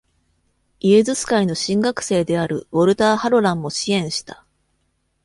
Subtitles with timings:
[0.79, 4.47] イエズス会の神学生であるウォルター・ハロランも支援した。